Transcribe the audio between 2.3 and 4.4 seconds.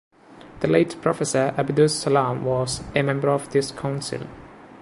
was a member of this council.